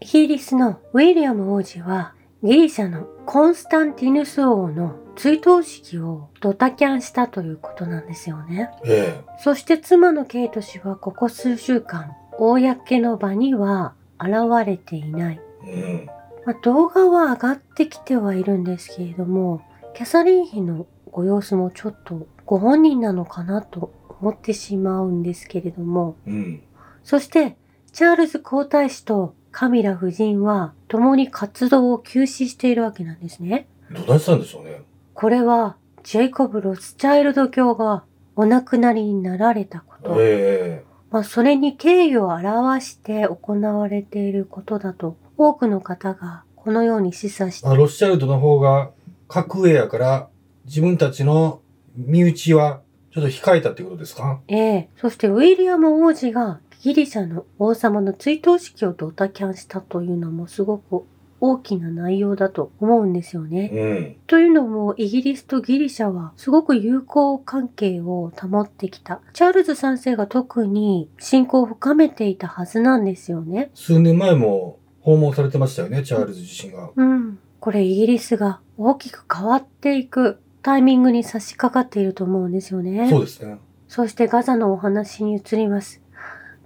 [0.00, 8.70] イギリスのウィリアム王子はギリシャのコンスタンティヌス王の追悼式をドタキャンしたということなんですよね。
[8.84, 15.40] えそして妻のケイト氏はここ数週間、公の場には現れていない。
[15.66, 16.06] え。
[16.44, 19.62] まあ、動画は上がってきてはいるんですけれども、
[19.94, 26.34] キャサリン妃のご様子もちょっとご本人なのかなと思ってしまうんですけれども、うん。
[26.34, 26.62] うん。
[27.02, 27.56] そして
[27.92, 33.66] チャールズ皇太子とカミラ夫人は共に活動を休止しているわけなんですね。
[33.90, 34.82] どうなってたんでしょうね。
[35.14, 38.04] これはジェイコブ・ロスチャイルド教が
[38.34, 40.16] お亡くなりになられたこと。
[40.20, 47.70] えまあ、それに敬意を表して行われていることだと多くの方がこのように示唆してえ。
[47.70, 48.90] あ、ロスチャイルドの方が
[49.26, 50.28] 格上やから、
[50.66, 51.62] 自分たちの
[51.96, 54.40] 身内はちょっと控えたってことですか？
[54.48, 61.04] ええそしてウィリアム王子がギリシャの王様の追悼式をドタキャンしたというのもすごく
[61.40, 63.70] 大きな内容だと思うんですよね。
[63.72, 64.16] うん。
[64.28, 69.20] というのもイギリスとギリシャはすごく友好関係を保ってきた。
[69.32, 73.72] チャールズ3世が特に信仰を深めていたはずなんですよね。
[73.74, 76.90] 数年前も訪問されてましたよね、チャールズ自身が。
[76.94, 77.40] うん。
[77.58, 83.10] これイギリスが大きく変わっていくタイミングに差し掛かっていると思うんですよね。
[83.10, 83.58] そうですね。
[83.88, 86.00] そしてガザのお話に移ります。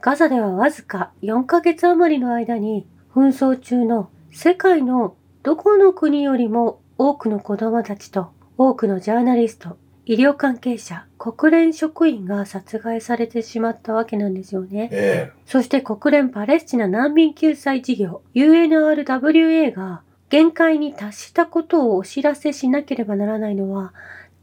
[0.03, 14.89] ガザではわずか4ヶ月余りの間に紛争中の世界のどこの国よりも多くの子供たちと多くのジャーナリスト、医療関係者、国連職員が殺害されてしまったわけなんですよね。
[14.91, 23.93] えそして国連パレスチナ難民救済事業 UNRWA が限界に達したことをお知らせしなければならないのは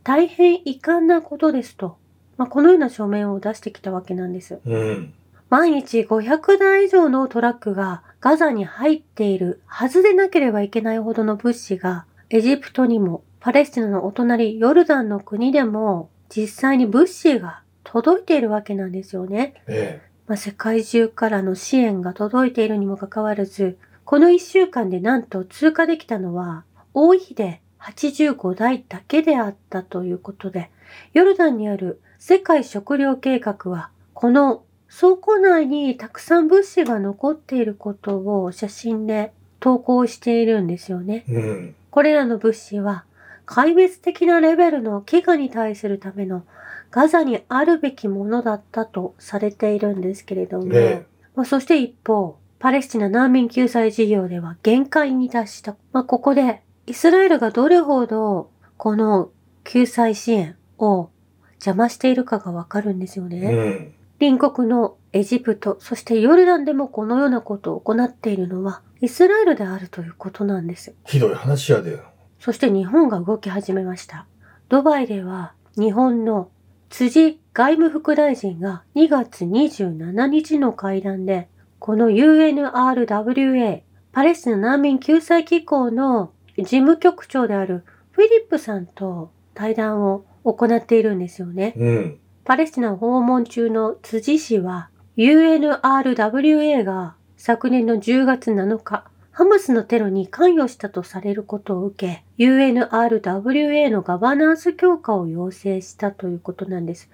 [0.03, 1.97] 大変遺憾なことですと、
[2.37, 4.59] まあ、このような書面を出してきたわけなんです。
[4.65, 4.69] え。
[4.69, 5.13] うん。
[5.49, 19.53] 毎日500台以上のトラックがガザに入っているはずでなければいけないほどの物資がエジプトにもパレスチナのお隣ヨルダンの国でも実際に物資が届いているわけなんですよね。
[19.67, 30.69] えまあ、世界中からの支援が届いているにもかかわらず、この1週間でなんと通過できたのは、多い日で85台だけであったということで、
[31.13, 41.25] ヨルダンにある世界食糧計画は、この倉庫内にたくさん物資が残っていることを写真で投稿しているんですよね。
[41.27, 41.31] え。
[41.33, 41.75] うん。
[41.91, 43.05] これらの物資は、
[43.45, 46.43] 壊滅的なレベルの飢餓に対するための
[46.91, 51.05] ガザにあるべきものだったとされているんですけれども、え
[51.35, 55.75] まあ、そして一方、パレスチナ難民救済事業では限界に達した。
[55.91, 59.29] まあ、ここで、イスラエルがどれほどこの
[59.63, 61.09] 救済支援を
[61.55, 63.35] 邪魔しているかがわかるんですよえ。
[63.35, 63.53] ね。
[63.53, 63.93] うん。
[64.19, 70.95] 隣国のエジプト、そしてヨルダンでもこのようなことを行っているのはイスラエルであるということなんです。
[71.05, 71.99] ひどい話やで。
[72.39, 74.27] そして日本が動き始めました。
[74.69, 76.49] ドバイでは日本の
[76.89, 81.47] 辻外務副大臣が2月27日の会談で、
[81.79, 91.73] この UNRWA、パレスチナ難民救済機構の事務局長であるフィリップさんと対談を行っているんですよね。
[91.77, 92.19] うん。
[92.47, 107.09] パレスチナ訪問中の辻氏は UNRWA が昨年の10月7日、ハマスのテロに関与したとされることを受け、UNRWA のガバナンス強化を要請したということなんです。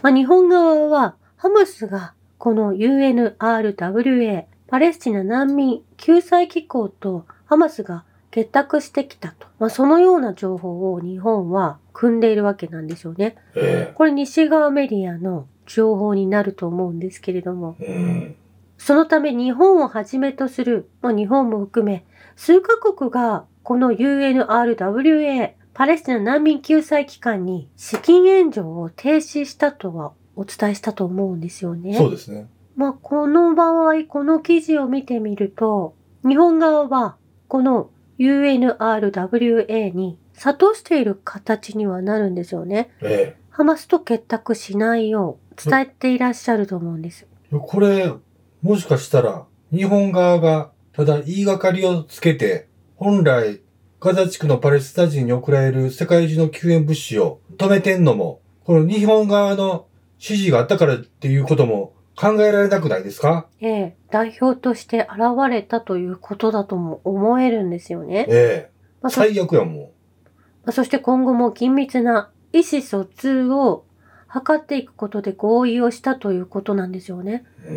[0.00, 9.46] まあ、日本側は、ハマスがこの UNRWA、パレスチナ難民救済機構とハマスが結託してきたと。
[9.58, 13.36] まあ、そのような情報を日本は組んでいるわけなんですよね。
[13.54, 17.86] えこれ西側メディアの情報になると思うんですけれども、え。
[17.86, 18.36] うん。
[18.76, 22.04] そのため日本をはじめとする、まあ、日本も含め、
[22.36, 31.94] 数カ国がこの UNRWA、パレスチナ難民救済機関に資金援助を停止したとはお伝えしたと思うんですよね。
[31.94, 32.46] そうですね。
[32.76, 35.94] まあ、この場合、この記事を見てみると、
[36.26, 37.16] 日本側は
[37.48, 42.90] この UNRWA に諭している形にはなるんですよね。
[43.00, 47.26] えハマスと結託しないよう伝えていらっしゃると思うんです。
[47.52, 47.56] え。
[47.58, 48.12] これ、
[48.62, 53.60] もしかしたら、日本側が、ただ言いがかりをつけて、本来、
[54.00, 59.86] ガザ地区のパレスチナ人に送られる世界中の救援物資を止めてんのも、この日本側の
[60.20, 63.46] 指示があったからっていうことも考えられなくないですか？
[63.60, 65.18] ええ、代表として現
[65.50, 68.26] れたということだとも思えるんですよね。
[68.28, 68.70] ええ。
[69.02, 69.76] まあそ最悪やもん。
[69.76, 69.88] ま
[70.66, 73.84] あそして今後も緊密な意思疎通を
[74.32, 77.44] 図っていくことで合意をしたということなんですよね。
[77.66, 77.74] うー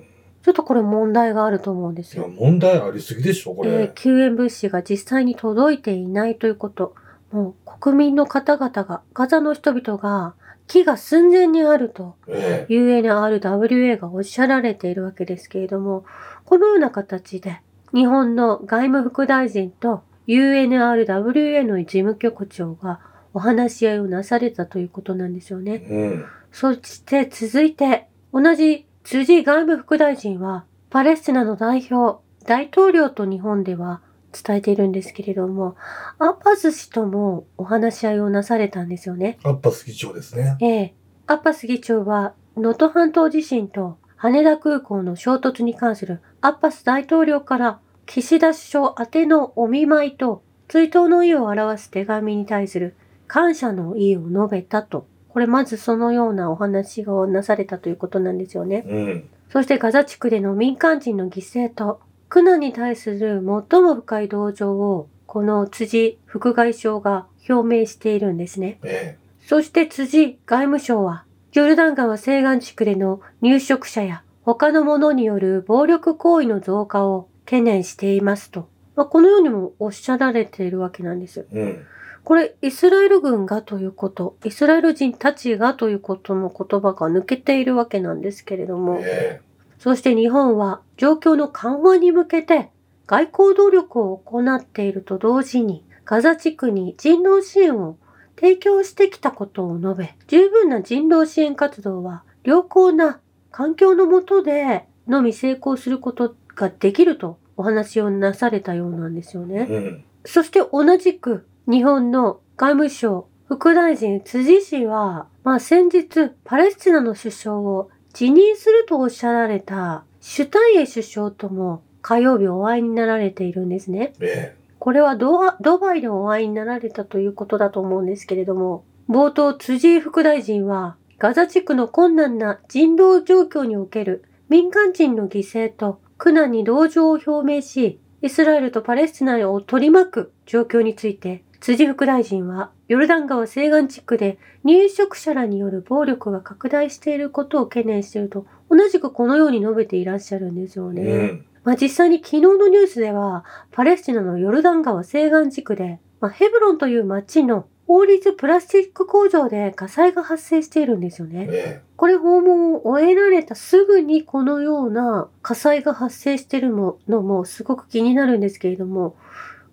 [0.00, 0.02] ん。
[0.42, 2.32] ちょっとこれ問題があると思うんですいや、よ。
[2.32, 3.70] 問題ありすぎでしょ、これ。
[3.70, 6.94] えー救援物資が実際に届いていないということ。
[7.32, 10.34] もう国民の方々が、ガザの人々が、
[10.66, 16.04] 木が寸前にあるとえ UNRWA がおっしゃられているわけですけれども、
[16.44, 17.60] このような形で
[17.92, 23.00] 日本の外務副大臣と UNRWA の事務局長が
[23.32, 25.84] お話し合いをなされたということなんですよね。
[25.88, 26.24] えうん。
[26.50, 34.00] そして続いて、同じ辻外務副大臣は、パレスチナの代表、大統領と日本では
[34.32, 35.76] 伝えているんですけれども、
[36.18, 39.38] アッパス氏ともお話し合いをなされたんですよね。
[39.44, 40.56] アッパス議長ですね。
[40.60, 40.94] ええ。
[41.26, 52.96] アッパス議長は、能登半島地震と羽田空港の衝突に関するアッパス大統領から岸田首相宛てのお見舞いと追悼の意を表す手紙に対する
[53.26, 55.06] 感謝の意を述べたと。
[55.28, 58.84] これまずそのようなお話がなされたということなんですよね。
[58.86, 59.28] うん。
[59.50, 68.78] そしてガザ地区での民間人の犠牲と苦難に対する最も深い同情をこの辻副外相が表明しているんですね。
[68.82, 78.68] えそして辻外務省は、ヨルダン川西岸地区での入植者や他の者による暴力行為の増加を懸念していますと。
[78.96, 81.46] まあ、このようにもおっしゃられているわけなんです。
[81.52, 81.86] えうん。
[82.24, 89.40] これ、イスラエル軍がということ、イスラエル人たちがということの言葉が抜けているわけなんですけれども、え
[89.86, 92.70] そして日本は状況の緩和に向けて
[93.06, 97.96] 外交努力を行っていると同時にガザ地区に人道支援を
[98.34, 103.20] 提供してきたことを述べ、十分な人道支援活動は良好な
[103.52, 109.66] 環境の下でのみ成功することができるとお話をなされたようなんですよえね。
[109.70, 110.04] うん。
[110.24, 124.14] そして同じく日本の外務省副大臣辻氏は、まあ先日パレスチナの首相を辞任するとおっしゃられたシュタイエ首相とも火曜日お会いになられているんですね。
[124.20, 125.36] えこれはド
[125.78, 151.02] バイでお会いになられたということだと思うんですけれども、冒頭辻井副大臣はガザ地区の困難な人道状況における民間人の犠牲と苦難に同情を表明し、イスラエルとパレスチナを取り巻く状況について、辻副大臣は、ヨルダン川西岸地区で入植者らによる暴力が拡大していることを懸念していると、同じくこのように述べていらっしゃるんですよえね。
[151.02, 151.46] うん。
[151.64, 161.46] まあ実際に昨日のニュースでは、パレスチナのヨルダン川西岸地区で、まあ、ヘブロンという町の法律プラスチック工場で火災が発生しているんですよね。
[161.50, 169.16] えこれ訪問を終えられたすぐにこのような火災が発生しているのもすごく気になるんですけれども、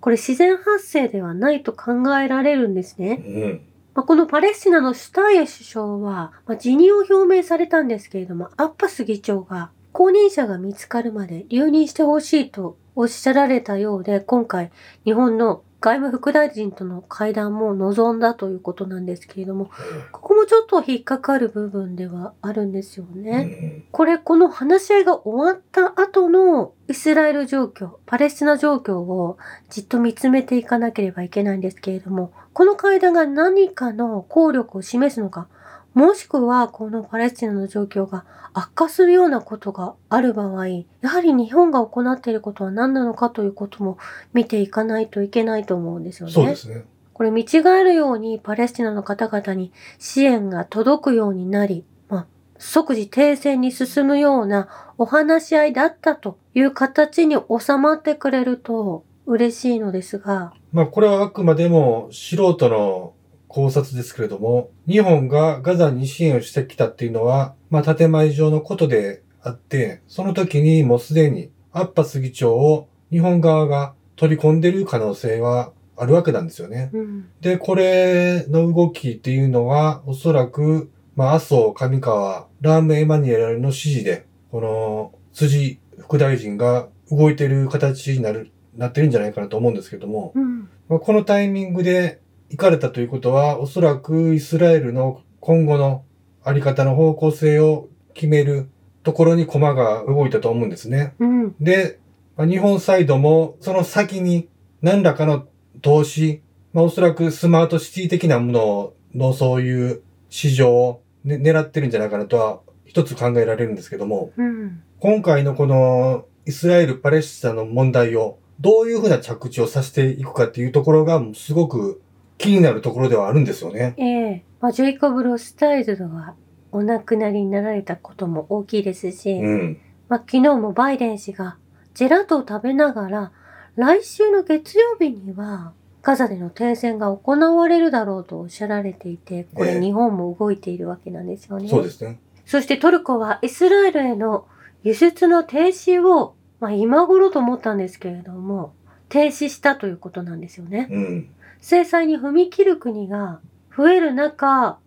[0.04, 3.32] これ自然発生ではないと考えられるんですねえ。
[3.44, 3.62] うん。
[3.94, 14.72] まあ、このパレスチナのシュタイエ首相は、まあ、辞任を表明されたんですけれども、アッパス議長が後任者が見つかるまで留任してほしいとおっしゃられたようで、今回
[15.06, 19.70] 日本の外務副大臣との会談も望んだということなんですけれども、
[20.14, 23.60] ここもちょっと引っかかる部分ではあるんですよえね。
[23.62, 23.84] うん。
[23.92, 29.38] これ、この話し合いが終わった後のイスラエル状況、パレスチナ状況を
[29.70, 35.50] じっと見つめていかなければいけないんですけれども、この会談が何かの効力を示すのか、
[35.94, 43.98] もしくはこのパレスチナの状況が悪化するようなことがある場合、やはり日本が行っていることは何なのかということも
[44.34, 46.34] 見ていかないといけないと思うんですよね。
[46.34, 46.86] そうですね。
[47.14, 63.14] これ見違えるようにパレスチナの方々に支援が届くようになり、まあ、即時停戦に進むようなお話し合いだったという形に収まってくれると嬉しいのですが、まあこれはあくまでも素人の
[63.54, 76.90] 考察ですけれども、日本がガザに支援をしてきたっていうのは、まあ建前上のことであって、その時にもうすでにアッパス議長を日本側が取り込んでる可能性はあるわけなんですよね。
[76.94, 92.23] うん、で、これの動きっていうのは、おそらく、まあ、麻生、上川、ラーム・エマニュエルの指示で、この、辻副大臣が動いてる形になる、なってるんじゃないかなと思うんですけども、うん、まあ、このタイミングで
[92.54, 96.06] 行かれたということは、おそらくイスラエルの今後の
[96.44, 98.70] あり方の方向性を決める
[99.02, 101.16] ところに駒が動いたと思うんですね。
[101.18, 101.98] うん、で、
[102.38, 104.50] まあ日本サイドもその先に
[104.84, 105.48] 何らかの
[105.82, 106.44] 投資、
[106.74, 122.00] まあおそらくスマートシティ的なもののそういう市場を、ね、狙ってるんじゃないかなとは一つ考えられるんですけども、うん、今回のこのイスラエル・パレスチナの問題をどういうふうな着地をさせていくかっていうところがすごく
[122.38, 123.94] 気になるところではあるんですよね。
[123.98, 126.36] ええまあ、ジェイコブ・ロスタイルドが
[126.72, 129.78] お亡くなりになられたことも大きいですし、うん。
[130.10, 131.58] まあ、昨日もバイデン氏が
[131.94, 133.32] ジェラートを食べながら、
[133.76, 141.70] 来週の月曜日にはガザでの停戦が行われるだろうとおっしゃられていて、これええ日本も動いているわけなんですよね。
[141.70, 142.20] そうですね。
[142.46, 144.46] そしてトルコはイスラエルへの
[144.84, 148.74] 輸出の停止を、まあ今頃と思ったんですけれども、
[149.10, 150.88] 停止したということなんですよね。
[150.92, 151.30] うん。
[151.64, 153.40] 制裁に踏み切る国が
[153.76, 154.80] 増える中、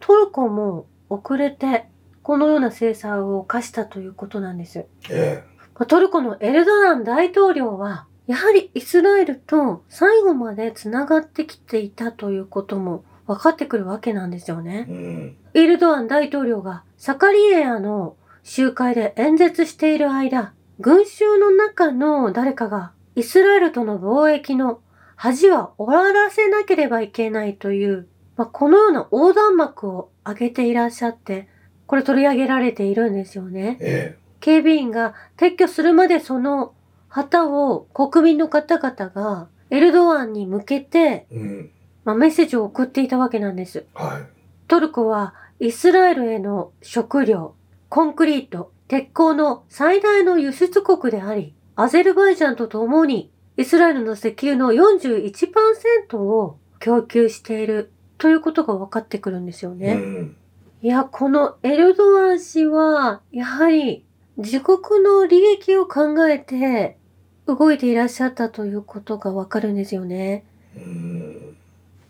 [0.00, 1.86] トルコも遅れて
[2.24, 4.84] このような制裁を課したということなんです。
[5.10, 5.44] え
[5.76, 14.92] まあトルコのエルドアン大統領は、やはりイスラエルと最後まで繋がってきていたということも分かってくるわけなんですよねえ。
[14.92, 15.36] うん。
[15.54, 24.80] エルドアン大統領がサカリエアの集会で演説している間、群衆の中の誰かがイスラエルとの貿易の
[25.24, 31.48] 恥は終わらせなければいけないという、まあ、このような横断幕を上げていらっしゃって、
[31.86, 33.78] これ取り上げられているんですよね。
[33.80, 36.74] え警備員が撤去するまでその
[37.08, 41.70] 旗を国民の方々がエルドアンに向けて、えうん。
[42.04, 43.86] まあ、メッセージを送っていたわけなんです。
[43.94, 44.22] はい。
[44.68, 47.54] トルコはイスラエルへの食料、
[47.88, 59.94] コンクリート、鉄鋼の最大の輸出国であり、アゼルバイジャンと共にイスラエルの石油の41%を供給しているということが分かってくるんですようね。
[59.94, 60.36] ん。
[60.82, 64.04] いや、このエルドアン氏は、やはり
[64.36, 66.98] 自国の利益を考えて
[67.46, 70.44] 動いていらっしゃったということがわかるんですよね。
[70.76, 71.56] うん。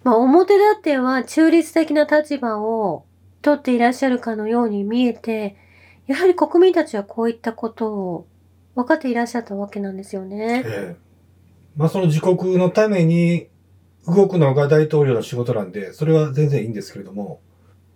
[0.03, 3.05] まあ、表立っては中立的な立場を
[3.43, 5.57] 取っていらっしゃるかのように見えて、
[6.07, 8.27] やはり国民たちはこういったことを
[8.75, 10.63] 分かっていらっしゃったわけなんですよね。
[10.67, 11.04] ええ
[11.77, 13.49] まあその自国のために
[14.07, 17.41] 動くのが大統領の仕事なんで、それは全然いいんですけれども、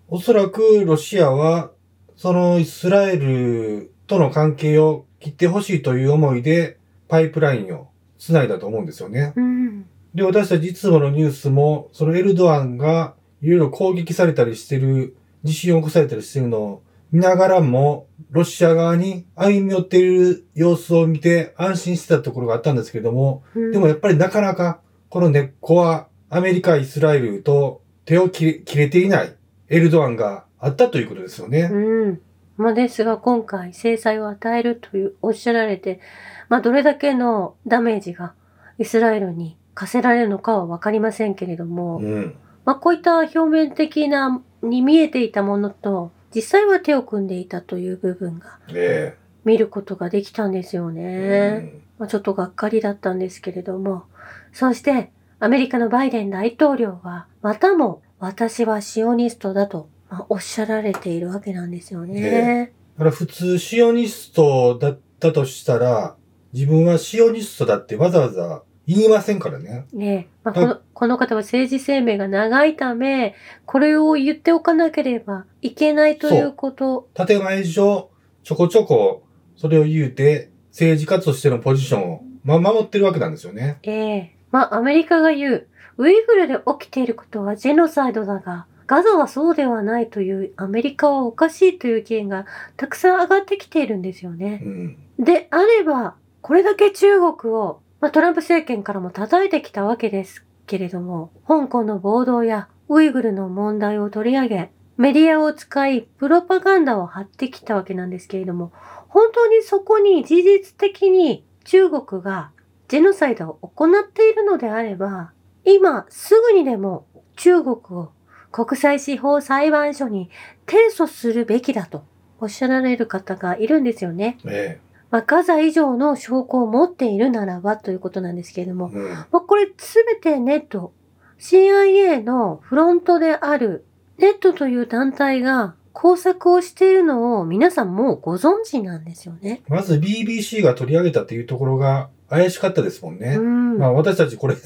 [0.08, 1.70] おそらくロシアは、
[2.16, 9.35] そのイスラエルとの関係を切ってほしいという思いで、パイプラインを繋いだと思うんですよね。
[9.37, 9.87] うん。
[10.14, 29.35] で、私たちいつものニュースも、そのエルドアンがいろいろ攻撃されたりしてる、地震を起こされたりしてるのを見ながらも、ロシア側に歩み寄っている様子を見て安心してたところがあったんですけれども、うんでもやっぱりなかなか、この根っこはアメリカ、イスラエルと手を切れ切れていない
[29.69, 31.71] エルドアンがあったということですよね。
[31.73, 32.21] うん。
[32.59, 36.00] まあ、ですが今回制裁を与えるというおっしゃられて、
[36.49, 38.35] まあ、どれだけのダメージが
[38.79, 42.35] イスラエルに課せられるのかはわかりませんけれども、うん。
[42.65, 51.73] まあ、こういった表面的なに見えていたものと、実際は手を組んでいたという部分がえ見ることができたんですよえね。
[51.99, 54.04] まあ、ちょっとがっかりだったんですけれども、
[54.52, 62.73] そしてアメリカのバイデン大統領は、またも私はシオニストだと、まあ、おっしゃられているわけなんですよね。
[62.97, 66.16] だから普通シオニストだったとしたら、
[66.52, 69.87] 自分はシオニストだってわざわざ言いませんからね。
[69.92, 73.35] ねえ、まあ、はいこのこの方は政治生命が長いため、
[73.66, 77.09] これを言っておかなければいけないということ。
[77.14, 78.09] 建前上、
[78.42, 79.23] ちょこちょこ
[79.57, 83.78] それを言うて、政治家としてのポジションを、ま、守ってるわけなんですよね。
[83.83, 85.66] ええまあ、アメリカが言う、
[85.99, 92.47] ウイグルで起きていることはジェノサイドだが、ガザはそうではないというアメリカはおかしいという意見が
[92.78, 94.62] たくさん上がってきているんですよね。
[94.64, 94.97] うん。
[95.18, 108.73] であれば、これだけ中国を、まあ、トランプ政権からも叩いてきたわけですけれども、香港の暴動やウイグルの問題を取り上げ、メディアを使い、プロパガンダを張ってきたわけなんですけれども、
[109.09, 112.50] 本当にそこに事実的に中国が
[112.88, 115.33] ジェノサイドを行っているのであれば、
[115.64, 118.11] 今すぐにでも中国を
[118.50, 120.31] 国際司法裁判所に
[120.67, 122.05] 提訴するべきだと
[122.40, 124.38] おっしゃられる方がいるんですよね。
[124.47, 129.09] えまあ、ガザ以上の証拠を持っているならばということなんですけれども、えうん。
[129.12, 130.93] まあ、これすべてネット、
[131.38, 133.85] CIA のフロントである
[134.19, 139.62] ネットという団体が工作をしているのを皆さんもうご存知なんですよね。
[139.69, 143.37] まず BBC が取り上げたっていうところが怪しかったですもんね。
[143.37, 143.79] うん。
[143.79, 144.57] まあ私たちこれ、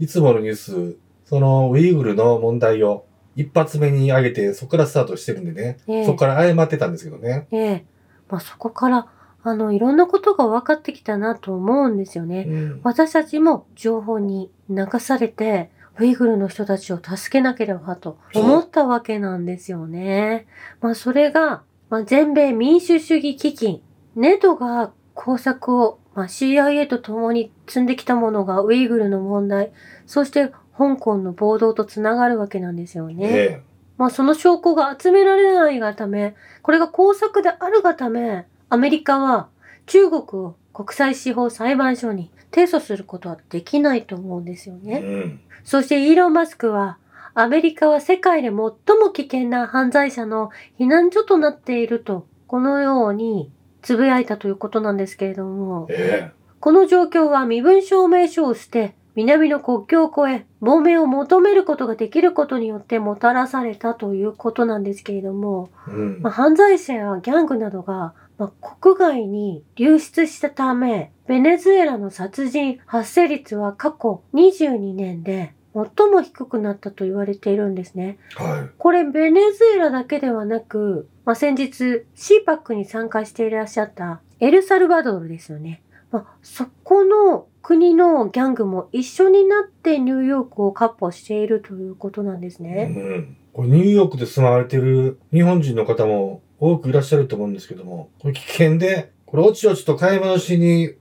[0.00, 3.04] いつものニュース、そのウイグルの問題を
[3.36, 7.46] 一発目に上げて、そこからスタートしてるんでね、ええそこから謝ってたんですけどね。
[7.50, 7.84] ええ。
[8.28, 9.06] まあ、そこから、
[9.44, 12.44] あの、いろんなことが分かってきたなと思うんですよね。
[12.48, 12.80] うん。
[12.84, 20.46] 私たちも情報に流されて、ウイグルの人たちを助けなければと思ったわけなんですよね。
[20.80, 23.82] まあそれが、まあ、全米民主主義基金、
[24.16, 29.72] ネドが工作を、まあ、CIA と共に積んできたものがウイグルの問題、
[30.06, 33.26] そして香港の暴動とつながるわけなんですよね。
[33.26, 33.62] え
[33.98, 39.50] まあその証拠が集められないがため、これが工作であるがため、アメリカは
[39.84, 44.98] 中国を国際司法裁判所に提訴することはできないと思うんですようね。
[45.00, 45.40] ん。
[45.62, 46.96] そしてイーロン・マスクは
[47.34, 48.72] アメリカは世界で最も
[49.12, 50.48] 危険な犯罪者の
[50.80, 53.52] 避難所となっていると、このように
[53.82, 66.32] つぶやいたということなんですけれども、えこの状況は身分証明書を捨て、南の国境を越え、亡命を求めることができることによってもたらされたということなんですけれども、えうんまあ、。
[66.32, 78.18] 犯罪者やギャングなどが、まあ、国外に流出したため、ベネズエラの殺人発生率は過去22年で最も低くなったと言われているんですね。
[78.34, 85.80] はこれベネズエラだけではなく、まあ、先日 CPAC に参加していらっしゃったエルサルバドルですよね。
[86.10, 92.66] まあ、そこの国のギャングも一緒になってニューヨークを闊歩しているということなんですい。
[92.66, 92.84] うね。
[92.86, 93.36] ん。
[93.52, 100.94] これニューヨークで住まわれてる日本人の方も多くいらっしゃると思うんですけども、これ危険で、これおちおちと買い物しに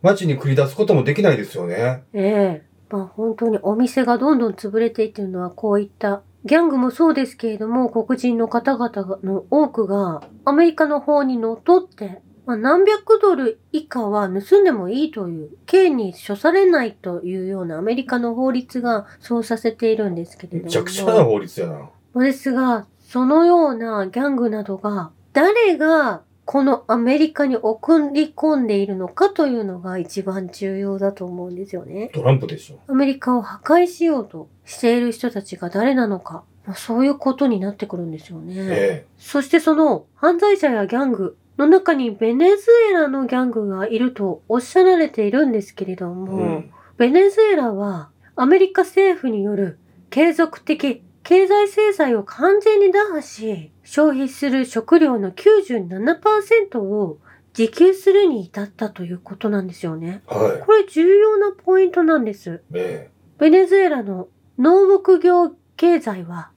[0.00, 2.04] 街に繰り出すこともできないですよね。
[2.14, 20.64] ええまあ本当にお店がどんどん潰れていってるのはこういったギャングもそうですけれども黒人の方々の多くがアメリカの方にのっとって、まあ、何百ドル以下は盗んでもいいという刑に処されないというようなアメリカの法律がそうさせているんですけれども。
[20.64, 21.90] めちゃくちゃな法律やな。
[22.22, 32.10] ですが、そのようなギャングなどが、誰がこのアメリカに送り込んでいるのかというのが一番重要だと思うんですよね。
[32.14, 32.80] トランプでしょ。
[32.86, 38.54] アメリカを破壊しようとしている人たちが誰なのか、まあ、そういうことになってくるんですよね。
[38.56, 46.08] えそしてその犯罪者やギャングの中にベネズエラのギャングがいるとおっしゃられているんですけれどえ。
[46.08, 46.70] も、うん。
[46.96, 49.78] ベネズエラはアメリカ政府による
[50.08, 57.18] 継続的経済制裁を完全に打破し、消費する食料の97%を
[57.56, 60.22] 自給するに至ったということなんですよね。
[60.26, 62.62] はこれ重要なポイントなんです。
[62.70, 62.74] い。
[62.74, 66.50] えベネズエラの農牧業経済は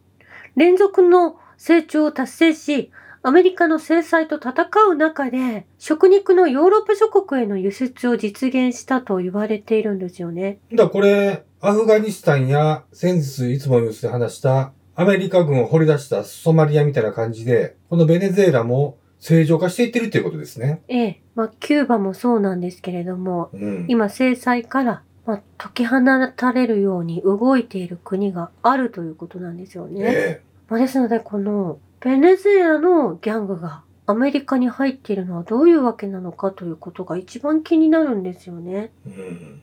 [0.55, 2.91] 連続の成長を達成し、
[3.23, 10.59] アメリカの制裁と戦う中で食肉のヨーロッパ諸国への輸出を実現したと言われているんですよね。
[10.69, 10.75] え。
[10.75, 20.81] だこれ、アフガニスタンや先日いつもニュースで話したアメリカ軍を掘り出したソマリアみたいな感じで、このベネズエラも正常化していってるっていうことですね。
[20.87, 23.85] ええ、まあ、キューバもそうなんですけれども、うん。
[23.87, 25.97] 今制裁から、まあ、解き放
[26.35, 30.01] たれるように動いている国があるということなんですよね。
[30.03, 38.91] えまあ、ですので、このベネズエラのギャングがアメリカに入っているのはどういうわけなのかということが一番気になるんですよね。
[39.07, 39.09] え。
[39.09, 39.61] うん。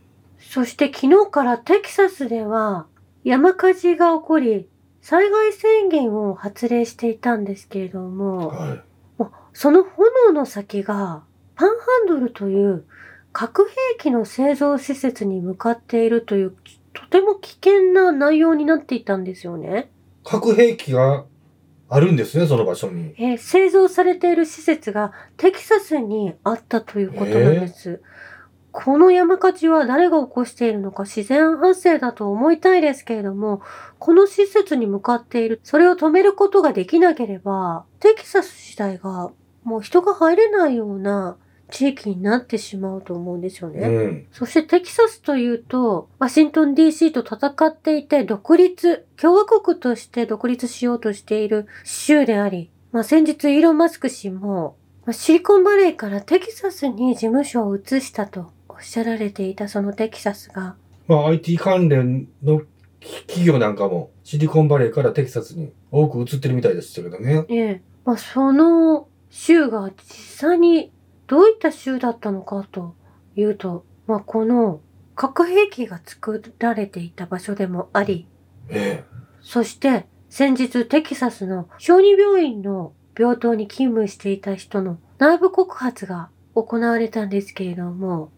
[0.50, 2.86] そして昨日からテキサスでは
[3.24, 4.68] 山火事が起こり、
[5.00, 8.82] 災害宣言を発令していたんですけれども、はい。
[9.18, 11.22] まその炎の先が
[11.54, 11.74] パンハ
[12.04, 12.84] ンドルという
[13.32, 16.56] 核兵器の製造施設に向かっているという
[16.92, 19.90] とても危険な内容になっていたんですよね。
[20.24, 21.24] 核兵器が
[21.88, 23.14] あるんですね、その場所に。
[23.18, 28.00] えー製造されている施設がテキサスにあったということなんです。
[28.72, 33.60] この山火事は誰が起こしているのか自然発生だと思いたいですけれども、
[33.98, 39.30] この施設に向かっている、それを止めることができなければ、テキサス自体が
[39.62, 41.36] もう人が入れないような
[41.70, 43.80] 地域になってしまうと思うんですよね。
[43.80, 44.26] うん。
[44.32, 62.62] そしてテキサスというと、ワシントン DC と戦っていて独立、共和国として独立しようとしている州であり、まあ、先日イーロン・マスク氏も、まあシリコンバレーからテキサスに事務所を移したとおっしゃられていたそのテキサスが、まあ IT 関連の
[63.26, 67.44] 企業なんかもシリコンバレーからテキサスに多く移ってるみたいでしたけどね。
[67.48, 70.92] ええ、まあ、その州が実際に
[71.26, 72.94] どういった州だったのかと
[73.36, 74.80] いうと、まあ、この
[75.14, 78.26] 核兵器が作られていた場所でもあり、
[78.68, 79.04] え
[79.40, 88.30] そして先日テキサスの小児病院の病棟に勤務していた人の内部告発が行われたんですけれども。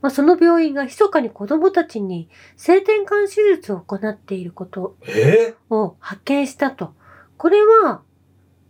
[0.00, 5.54] まあ、その病院が密かに子供たちに性転換手術を行っていることえ？
[5.70, 6.94] を発見したと。
[7.36, 8.02] これは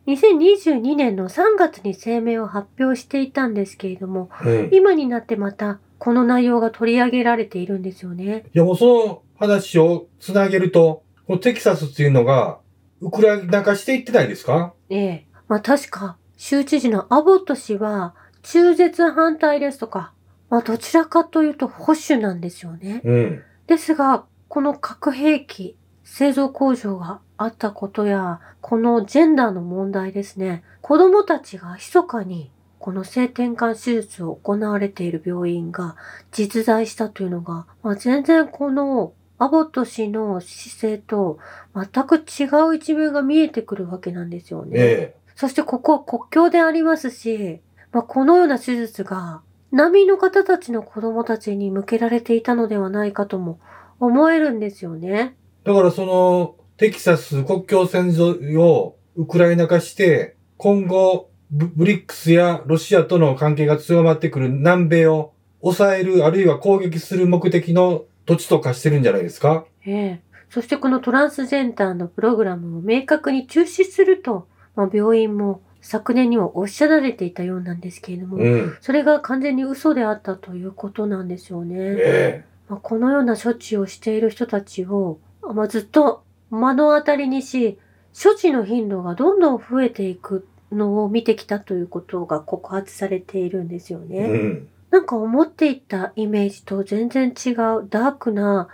[0.07, 4.69] 2022年の3月に声明を発表していたんですけれども、え。
[4.69, 4.75] うん。
[4.75, 8.45] 今になってまたこの内容が取り上げられているんですよね。
[8.55, 12.59] いやもうその話をつなげると、このテキサスっていうのが、
[13.03, 14.73] ウクライナ化していってないですか？
[14.89, 15.27] ええ。
[15.47, 20.13] まあ確か、州知事のアボット氏は、中絶反対ですとか、
[20.51, 23.03] まあどちらかというと保守なんですよね。
[23.05, 23.43] うん。
[23.67, 30.65] ですが、この核兵器製造工場があったことや、このジェンダーの問題ですね。
[30.81, 35.97] 子供たちが密かにこの性転換手術を行われている病院が
[36.33, 41.39] 実在したというのが、まあ、全然このアボット氏の姿勢と
[41.75, 44.71] 全く違う一面が見えてくるわけなんですよね。
[44.75, 47.61] えそしてここは国境でありますし、
[47.93, 53.61] まあ、このような手術が難民の方たちの子供たちに向けられていたのではないかとも
[54.01, 55.37] 思えるんですよね。
[55.65, 69.65] だからその、テキサス国境線沿いをウクライナ化して、今後、ブブリックスやロシアとの関係が強まってくる南米を抑える、あるいは攻撃する目的の土地と化してるんじゃないですか？
[69.85, 70.21] ええ。
[70.51, 78.77] そしてこのトランスジェンダーのプログラムを明確に中止すると、まあ、病院も昨年にはおっしゃられていたようなんですけれども、うん。
[78.83, 81.77] それが完全に嘘であったということなんですよね。
[81.79, 87.79] えまあ、このような処置をしている人たちを、まあ、ずっと目の当たりにし、
[88.13, 94.19] 処置の頻度がどんどん増えていくのを見てきたということが告発されているんですよえね。
[94.29, 94.69] うん。
[94.91, 98.69] なんか思っていたイメージと全然違うダークな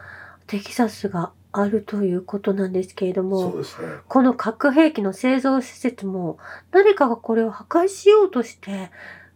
[0.49, 3.65] テキサスがあるということなんですけれどそも、ね。
[4.09, 6.39] この核兵器の製造施設も
[6.73, 8.91] 誰かがこれを破壊しようとして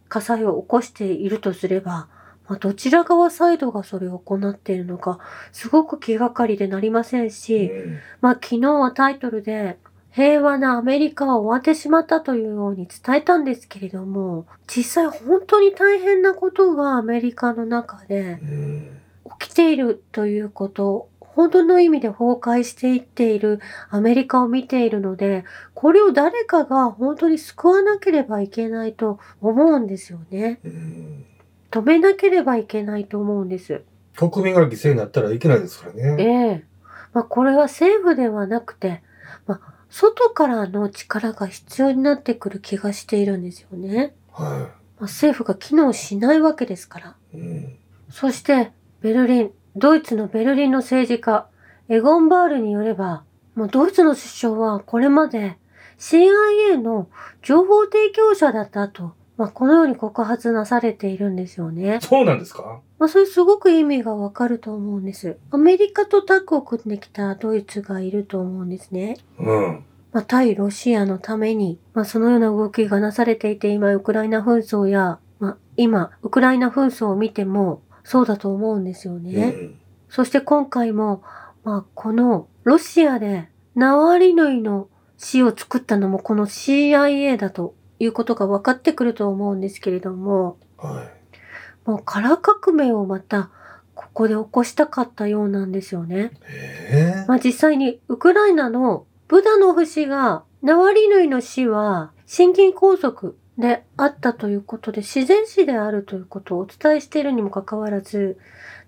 [0.08, 2.08] 火災を起こしているとすれば、
[2.48, 5.20] まあ、どちら側サイドがそれを行っているのか
[5.52, 8.00] すごく気がかりでなりませんうし、ん。
[8.20, 9.78] まあ昨日はタイトルで
[10.10, 19.00] 平和なアメリカは終わってしまったというように伝えたんですけれども、実際本当に大変なことがアメリカの中でうん。
[19.38, 30.58] 起きているということ、本当の意味で崩壊していっているアメリカを見ているので、これを誰かが本当に救わなければいけないと思うんですよね。
[30.64, 31.24] うん。
[31.70, 33.84] 止めなければいけないと思うんです。
[34.16, 36.24] 国民が犠牲になったらいけないですからえね。
[36.24, 36.64] え。
[37.12, 39.04] まあこれは政府ではなくて、
[39.46, 44.16] まあ外からの力が必要になってくる気がしているんですよね。
[44.32, 47.16] はまあ、政府が機能しないわけですから。
[47.32, 47.36] い。
[47.36, 47.78] うん。
[48.10, 48.72] そして、
[49.02, 51.48] ベルリン、ドイツのベルリンの政治家、
[51.88, 55.58] エゴン・バールによれば、もうドイツの首相はこれまで
[55.98, 57.08] CIA の
[57.42, 62.00] 情報提供者だったと、まあ、このように告発なされているんですよね。
[62.02, 62.80] そうなんですか？
[62.98, 65.38] まあ、それすごく意味がわかると思うんです。
[65.50, 69.16] アメリカとタッグを組んできたドイツがいると思うんですね。
[69.38, 69.84] うん。
[70.12, 79.48] まあ、対ロシアのために、まあ、そのような動きがなされていて、今、ウクライナ紛争や、まあ、今、ウクライナ紛争を見ても、そうだと思うんですようね。
[79.48, 79.78] ん。
[80.08, 81.22] そして今回も、
[81.62, 91.88] まあ、この、ロシアで、ナワリヌイの死を作ったのも、この CIA だということが分かってくると思うんですけれども、はい。
[91.90, 93.50] もう、カラー革命をまた、
[93.94, 96.30] ここで起こしたかったようなんですよね。
[96.48, 108.38] ええまあ実際にウクライナのブダノフ氏がナワリヌイの死は心筋梗塞であったということで自然死であるということをお伝えしているにもかかわらず、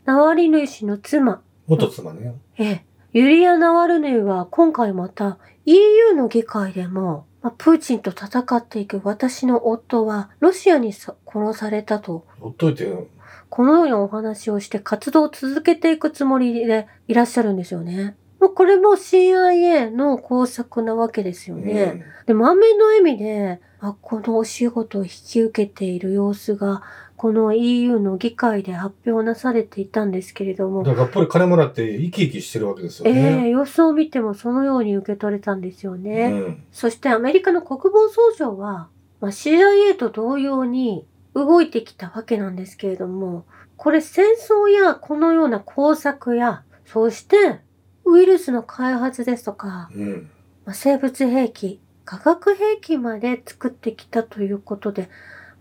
[0.04, 2.34] ナワリヌイ氏の妻、元妻ね。
[2.56, 13.06] ええ、ユリア・ナワルヌイは今回また EU の議会でも、まあ、プーチンと戦っていく私の夫はロシアにさ殺されたとほっといてよ。
[13.48, 18.16] このようなお話をして活動を続けていくつもりでいらっしゃるんですよね。
[18.40, 22.04] もうこれも CIA の工作なわけですよね。
[22.26, 26.82] で、満面の笑みで、あ、このお仕事を引き受けている様子が、
[27.16, 33.50] この EU の議会で発表なされていたんですけれどもうん。、だからやっぱり金もらって生き生きしてるわけですよええね。
[33.50, 36.30] 様子を見てもそのように受け取れたんですよね。
[36.32, 36.64] うん。
[36.72, 38.88] そしてアメリカの国防総省は、
[39.20, 43.44] まあ、CIA と同様に動いてきたわけなんですけれども、
[43.76, 47.60] これ戦争やこのような工作や、そして
[48.06, 50.30] ウイルスの開発ですとか、うん。
[50.64, 55.08] まあ、生物兵器、化学兵器まで作ってきたということで、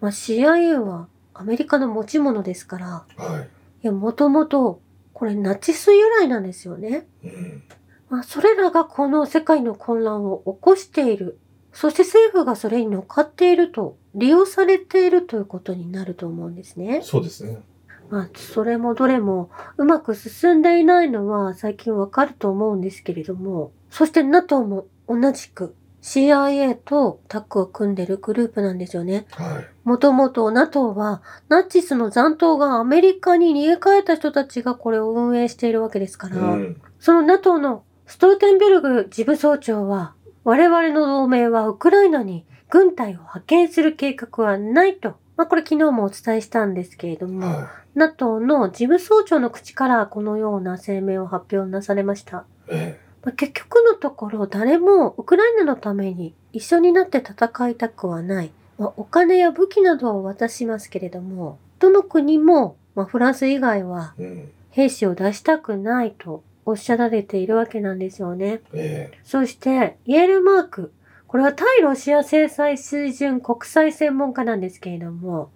[0.02, 3.44] まあ、CIA はアメリカの持ち物ですから、はい。
[3.44, 3.46] い
[3.86, 4.82] や、もともと
[5.14, 7.06] これナチス由来なんですよね。
[7.24, 7.64] うん。
[8.10, 11.38] まあ、それらがこの世界の混乱を起こしている。
[11.72, 17.02] そして政府がそれに乗っかっていると、利用されているということになると思うんですね。
[17.04, 17.62] そうですね。
[18.10, 29.26] まあ、それもどれもうまく進んでいないのは最近わかると思うんですけれども、そして NATO も同じく CIA とタッグを組んでるグループなんですよね。
[29.32, 29.68] はい。
[29.84, 36.82] もともと NATO はナチスの残党がアメリカに逃げ帰った人たちがこれを運営しているわけですから、うん。
[37.00, 45.16] その NATO のストルテンベルグ事務総長は、我々の同盟はウクライナに軍隊を派遣する計画はないと。
[45.36, 52.46] まあこれ昨日もお伝えしたんですけれども、は NATO の事務総長の口からこのような声明を発表なされました。
[52.68, 52.72] い。
[52.72, 58.52] えまあ結局のところ誰もウクライナのために一緒になって戦いたくはない。
[58.78, 64.52] まあ、お金や武器などを渡しますけれども、どの国も、まあ、フランス以外はうん。
[64.72, 68.62] 兵士を出したくないとおっしゃられているわけなんですよね。
[68.74, 70.94] えそして、イエールマーク。
[71.28, 75.52] これは対ロシア制裁水準国際専門家なんですけれども、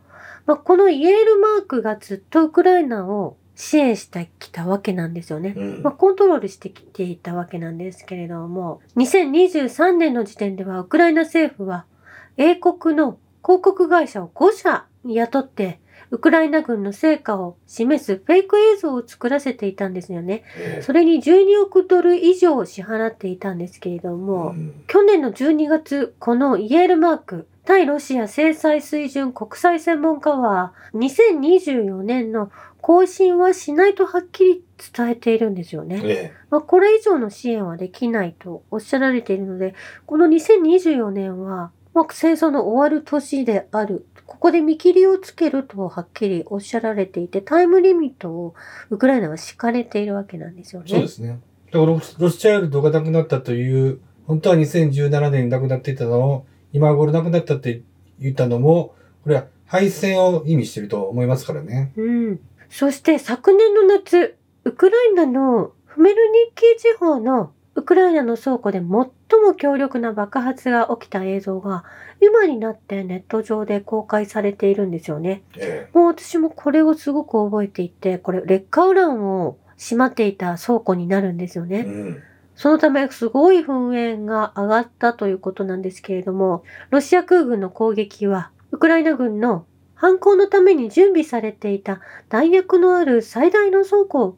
[0.46, 5.60] まあ、このイエールマークがずっとウクライナを支援してきたわけなんですよねえ。
[5.60, 11.86] うんまあ、コントロールしてきていたわけなんですけれども、2023年の時点ではウクライナ政府は
[12.38, 20.44] 英国の広告会社を5社雇って、ウクライナ軍の成果を示すフェイク映像を作らせていたんですよね。
[20.58, 32.52] ええそれに12億ドル以上支払っていたんですけれども、うん去年の12月、このイエールマーク、対ロシア制裁水準国際専門家は、2024年の
[32.84, 36.02] 更新はしないとはっきり伝えているんですよね。
[36.04, 39.74] えまあ、これ以上の支援はできないとおっしゃられているので、
[40.06, 44.06] この2024年は、まあ、戦争の終わる年である。
[44.26, 48.54] ここで見切りをつけるとはっきりおっしゃられていて、タイムリミットを
[48.90, 50.90] ウクライナは敷かれているわけなんですよね。
[50.90, 51.40] そうですね。
[51.68, 57.82] だからロロスチャイルドが亡くなったという、本当は2017年に亡くなっていたのを、今頃亡くなったって
[58.20, 58.94] 言ったのも、
[59.24, 61.94] これは敗戦を意味していると思いますからね。
[61.96, 62.40] うん。
[62.74, 69.14] そして昨年の夏、ウクライナのフメルニッキー地方のウクライナの倉庫で最も
[69.56, 71.84] 強力な爆発が起きた映像が
[72.20, 75.44] 今になってネット上で公開されているんですよね。
[75.56, 81.80] えもう私もこれをすごく覚えていて、これ劣化ウランをしまっていた倉庫になるんですよえね。
[81.82, 82.24] うん。
[82.56, 89.68] そのためすごい噴煙が上がったということなんですけれども、ロシア空軍の攻撃は、ウクライナ軍の
[90.04, 94.38] 反攻のために準備されていた弾薬のある最大の倉庫を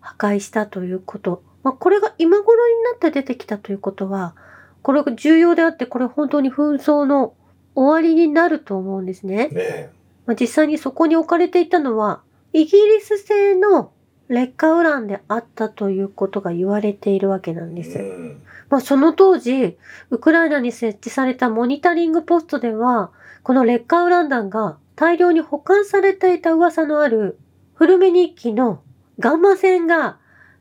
[0.00, 1.44] 破壊したということ。
[1.62, 4.34] まあ、これが今頃になって出てきたということは、
[4.82, 7.34] これが重要であって、これ本当に紛争の
[7.76, 9.50] 終わりになると思うんですね。
[9.52, 9.90] え
[10.26, 12.22] まあ、実際にそこに置かれていたのは、
[12.52, 13.92] イギリス製の
[14.26, 17.98] 劣化ウランであったということが言われているわけなんえです。
[18.00, 18.42] うん。
[18.68, 19.78] まあ、その当時、
[20.10, 23.12] ウクライナに設置されたモニタリングポストでは、
[23.44, 27.38] この劣化ウラン弾が大量に保管されていた噂のある
[27.74, 28.82] フルメ日記の
[29.18, 30.18] ガンマ線が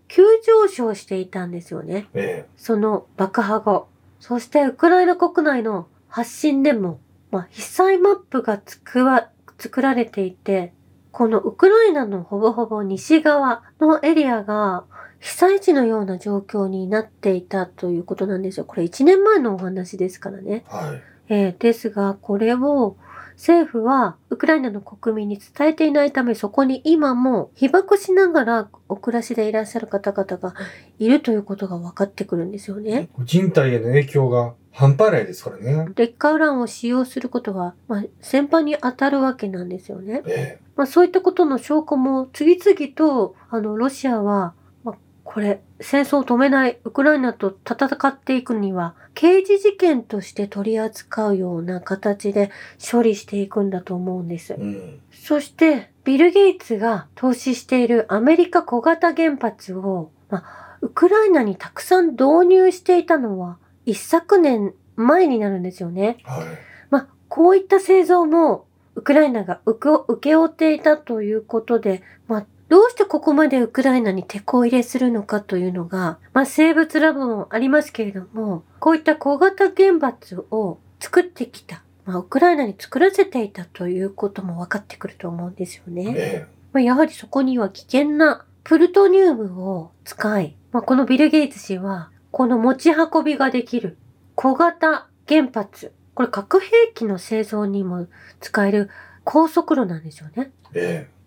[0.07, 2.07] 急上昇していたんですよね。
[2.13, 3.87] えその爆破後。
[4.19, 6.99] そしてウクライナ国内の発信でも、
[7.31, 10.73] まあ、被災マップがつくわ作られていて、
[11.11, 14.85] このウクライナのほぼほぼ西側のエリアが
[15.19, 18.65] 被災地のような状況になっていたということなんですよ。
[18.65, 20.65] これ1年前のお話ですからね。
[20.69, 21.01] えはい。
[21.29, 22.97] えーですが、これを
[23.35, 30.53] 政府はウクライナの国民に伝えていないため、そこに今も被爆しながらお暮らしでいらっしゃる方々が
[30.99, 33.09] いるということが分かってくるんですよね。
[33.19, 35.87] 人体への影響が半端ないですからね。
[35.95, 40.23] 劣化ウランを使用することは、まあ、戦犯に当たるわけなんですよね。
[40.25, 52.51] えまあ、そういったことの証拠も次々と、あの、ロシアは、まあ、これ、戦争を止めない、ウクライナと戦っていくには、刑事事件として取り扱うような形で
[52.91, 54.55] 処理していくんだと思うんですえ。
[54.55, 54.99] うん。
[55.11, 66.17] そして、ビル・ゲイツが投資しているアメリカ小型原発を、まあ、ウクライナにたくさん導入していたのは、一昨年前になるんですよね。
[66.23, 66.45] はい。
[66.89, 68.65] まあ、こういった製造も、
[68.95, 86.13] ウクライナが請け負っていたということで、まあ、どうしてここまでウクライナに手こ入れするのかというのが、まあ、生物ラボもありますけれども、こういった小型原発を作ってきた、まあ、ウクライナに作らせていたということも分かってくると思うんですよね。
[86.17, 93.97] えまあ、やはりそこには危険なプルトニウムを使い、まあ、このビル・ゲイツ氏は、この持ち運びができる
[94.35, 98.07] 小型原発、これ核兵器の製造にも
[98.39, 98.89] 使える
[99.23, 100.51] 高速炉なんですよね。
[100.73, 101.22] ええまあ、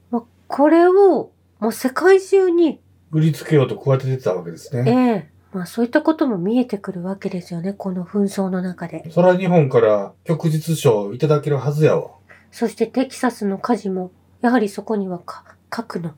[0.49, 2.79] これをもう世界中に、え
[3.13, 5.31] 売りつけようと加えてたわけですえね。
[5.33, 9.11] えまあそういったことも見えてくるわけですよね、この紛争の中で。
[9.11, 12.11] それは日本から旭日賞をいただけるはずやわ。
[12.51, 14.11] そしてテキサスの火事も、
[14.43, 16.15] やはりそこにはか核の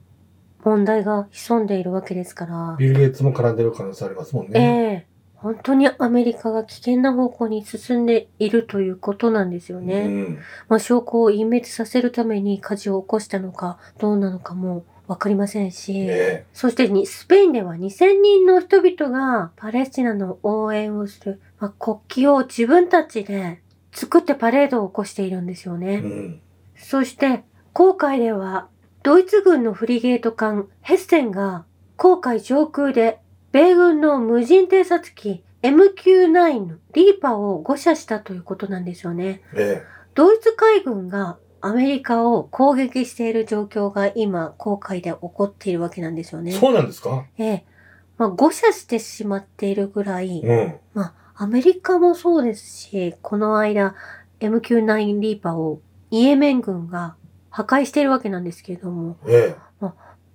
[0.65, 2.77] 問題が潜んでいるわけですから。
[2.79, 5.07] ビル・ゲイツも絡んでる可能性ありますもんえね。
[5.11, 10.01] え本当にアメリカが危険な方向に進んでいるということなんですよね。
[10.01, 10.39] うん。
[10.69, 25.97] まあ、証拠を隠滅させるために火事を起こしたのかどうなのかもわかりませんし、えそしてにスペインでは2000人の人々がパレスチナの応援をする、まあ、国旗を自分たちで作ってパレードを起こしているんですよえね。
[25.97, 26.41] うん。
[26.77, 28.69] そして、航海では、
[29.03, 31.65] ドイツ軍のフリゲート艦ヘッセンが、
[31.97, 33.19] 航海上空で、
[33.53, 39.43] 米軍の無人偵察機 MQ9 リーパーを誤射したということなんですよね。
[39.55, 39.83] え
[40.15, 46.53] ドイツ海軍がアメリカを攻撃している状況が今、航海で起こっているわけなんですよね。
[46.53, 47.25] そうなんですか？
[47.39, 47.65] ええ。
[48.17, 50.75] まあ、誤射してしまっているぐらい、うん。
[50.95, 53.95] まあ、アメリカもそうですし、この間、
[54.41, 55.81] MQ9 リーパーを
[56.11, 57.17] イエメン軍が
[57.51, 59.55] 破壊しているわけなんですけれども、え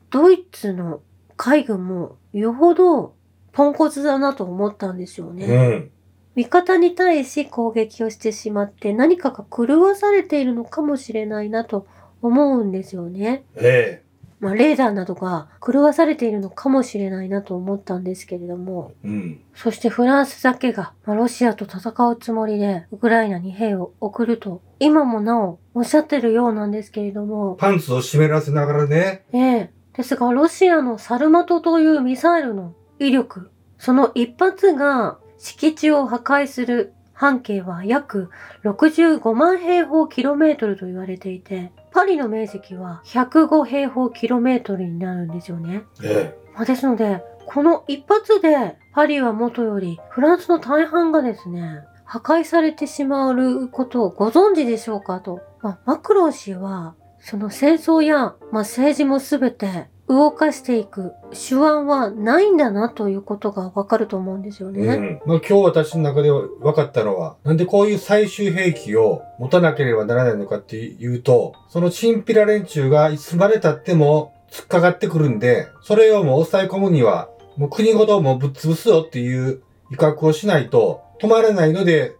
[0.09, 1.01] ドイツの
[1.35, 3.15] 海軍もよほど
[3.51, 5.47] ポンコツだなと思ったんですよえ。
[5.47, 5.55] ね。
[5.55, 5.91] うん。
[6.35, 11.85] 味方に対し攻撃をしてしまって何かが狂わされているのかもしれないなと
[12.21, 13.43] 思うんですよね。
[13.55, 14.01] え
[14.39, 19.07] まあ、レーダーなどが狂わされているのかもしれないなと思ったんですけれども、え。
[19.07, 19.41] うん。
[19.55, 29.23] そしてフランスだけが、まあ、ロシアと戦うつもりでウクライナに兵を送ると、今もなおおっしゃってるようなんですけれども、パンツを湿らせながらね。
[29.31, 29.69] ええ。
[29.95, 38.29] ですが、ロシアのサルマトというミサイルの威力、その一発が敷地を破壊する半径は約
[38.63, 45.83] 65万平方キロメートルと言われていて、パリの面積は105平方キロメートルになるんですよね。
[46.03, 55.41] えまあ、ですので、この一発でパリはもとよりフランスの大半がですね、破壊されてしまうことをご存知でしょうかと。
[55.61, 64.79] まあ、マクロン氏は、その戦争や、まあ、政治もすべて動かしていく手腕はないんだなということがわかると思うんですよえ。
[64.79, 64.95] うね。
[64.97, 65.21] ん。
[65.25, 82.17] まあ今日私の中で分かったのは、なんでこういう最終兵器を持たなければならないのかっていうと、そのチンピラ連中がいつまで経っても突っかかってくるんで、それをもう抑え込むには、もう国ごともうぶっ潰すよっていう威嚇をしないと止まらないので、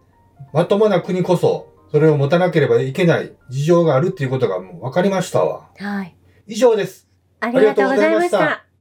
[0.54, 5.70] まともな国こそ、それを持たなければいけない事情があるっていうことがもう分かりましたわ。
[5.78, 6.16] はい。
[6.48, 7.06] 以上です。
[7.38, 8.63] ありがとうございました。